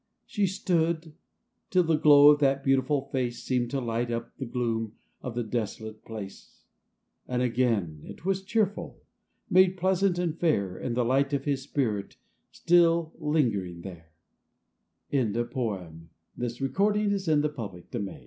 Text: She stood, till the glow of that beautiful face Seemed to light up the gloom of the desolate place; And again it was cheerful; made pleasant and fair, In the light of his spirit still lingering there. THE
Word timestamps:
She 0.25 0.47
stood, 0.47 1.13
till 1.69 1.83
the 1.83 1.95
glow 1.95 2.29
of 2.31 2.39
that 2.39 2.63
beautiful 2.63 3.07
face 3.11 3.43
Seemed 3.43 3.69
to 3.69 3.79
light 3.79 4.09
up 4.09 4.35
the 4.37 4.47
gloom 4.47 4.93
of 5.21 5.35
the 5.35 5.43
desolate 5.43 6.03
place; 6.03 6.63
And 7.27 7.43
again 7.43 8.01
it 8.05 8.25
was 8.25 8.41
cheerful; 8.43 9.03
made 9.47 9.77
pleasant 9.77 10.17
and 10.17 10.35
fair, 10.35 10.75
In 10.75 10.95
the 10.95 11.05
light 11.05 11.33
of 11.33 11.45
his 11.45 11.61
spirit 11.61 12.17
still 12.51 13.13
lingering 13.19 13.81
there. 13.81 14.11
THE 15.19 16.59